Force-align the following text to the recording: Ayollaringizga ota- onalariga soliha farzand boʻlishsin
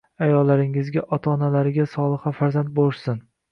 Ayollaringizga 0.27 1.03
ota- 1.17 1.29
onalariga 1.35 1.87
soliha 1.93 2.35
farzand 2.41 2.75
boʻlishsin 2.83 3.25